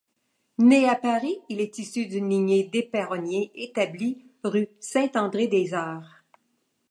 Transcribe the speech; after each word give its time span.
Né 0.57 0.89
à 0.89 0.95
Paris, 0.95 1.37
il 1.47 1.61
est 1.61 1.77
issu 1.77 2.07
d'une 2.07 2.27
lignée 2.27 2.63
d'éperonniers 2.63 3.51
établie 3.53 4.25
rue 4.43 4.67
Saint-André-des-Arts. 4.79 6.23